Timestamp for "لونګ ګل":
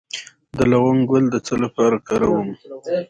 0.71-1.25